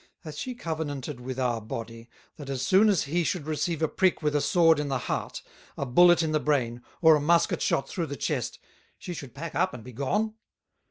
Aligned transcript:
Hath 0.21 0.33
she 0.33 0.55
covenanted 0.55 1.19
with 1.19 1.39
our 1.39 1.61
Body, 1.61 2.09
that 2.37 2.49
as 2.49 2.63
soon 2.65 2.89
as 2.89 3.03
he 3.03 3.23
should 3.23 3.45
receive 3.45 3.83
a 3.83 3.87
prick 3.87 4.23
with 4.23 4.35
a 4.35 4.41
Sword 4.41 4.79
in 4.79 4.87
the 4.87 4.97
Heart, 4.97 5.43
a 5.77 5.85
Bullet 5.85 6.23
in 6.23 6.31
the 6.31 6.39
Brain, 6.39 6.81
or 7.03 7.15
a 7.15 7.21
Musket 7.21 7.61
shot 7.61 7.87
through 7.87 8.07
the 8.07 8.15
Chest, 8.15 8.57
she 8.97 9.13
should 9.13 9.35
pack 9.35 9.53
up 9.53 9.75
and 9.75 9.83
be 9.83 9.93
gone? 9.93 10.33